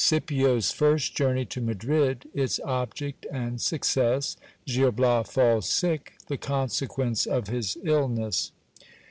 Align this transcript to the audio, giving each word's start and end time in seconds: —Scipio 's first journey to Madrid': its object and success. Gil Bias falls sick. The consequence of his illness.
—Scipio 0.01 0.57
's 0.59 0.71
first 0.71 1.13
journey 1.13 1.45
to 1.45 1.61
Madrid': 1.61 2.27
its 2.43 2.59
object 2.65 3.27
and 3.31 3.61
success. 3.61 4.35
Gil 4.65 4.91
Bias 4.91 5.27
falls 5.29 5.69
sick. 5.69 6.13
The 6.25 6.37
consequence 6.37 7.27
of 7.27 7.49
his 7.49 7.77
illness. 7.83 8.51